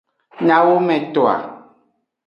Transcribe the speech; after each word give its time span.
Nyawometoa. 0.45 1.35